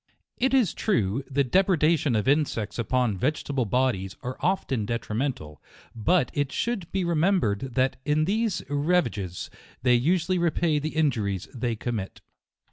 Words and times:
It 0.39 0.51
is 0.55 0.73
true, 0.73 1.23
the 1.29 1.43
depredation 1.43 2.15
of 2.15 2.27
insects 2.27 2.79
upon 2.79 3.19
vegetable 3.19 3.65
bodies 3.65 4.15
are 4.23 4.35
often 4.39 4.83
detrimental; 4.83 5.61
but 5.95 6.31
it 6.33 6.51
should 6.51 6.91
be 6.91 7.05
remembered 7.05 7.75
that 7.75 7.97
in 8.03 8.25
these 8.25 8.63
rava 8.67 9.11
ges, 9.11 9.51
they 9.83 9.93
usually 9.93 10.39
repay 10.39 10.79
the 10.79 10.95
injuries 10.95 11.47
they 11.53 11.75
commit. 11.75 12.19